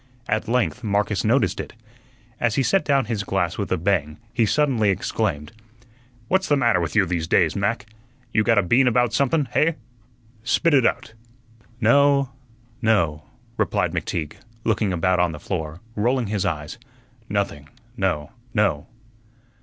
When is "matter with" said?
6.57-6.95